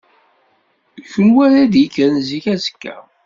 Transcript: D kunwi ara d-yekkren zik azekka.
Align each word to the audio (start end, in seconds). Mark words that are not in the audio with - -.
D 1.01 1.03
kunwi 1.11 1.39
ara 1.45 1.71
d-yekkren 1.73 2.15
zik 2.27 2.45
azekka. 2.53 2.95